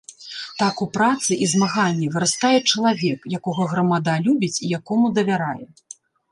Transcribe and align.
Так 0.61 0.79
у 0.85 0.87
працы 0.95 1.37
і 1.47 1.49
змаганні 1.51 2.09
вырастае 2.15 2.51
чалавек, 2.71 3.29
якога 3.41 3.69
грамада 3.77 4.19
любіць 4.27 4.53
і 4.65 4.75
якому 4.79 5.15
давярае. 5.23 5.65